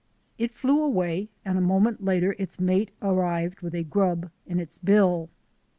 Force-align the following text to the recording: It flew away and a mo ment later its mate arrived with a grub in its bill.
It 0.39 0.51
flew 0.51 0.81
away 0.83 1.29
and 1.45 1.59
a 1.59 1.61
mo 1.61 1.79
ment 1.79 2.03
later 2.03 2.33
its 2.39 2.59
mate 2.59 2.89
arrived 3.03 3.61
with 3.61 3.75
a 3.75 3.83
grub 3.83 4.31
in 4.47 4.59
its 4.59 4.79
bill. 4.79 5.29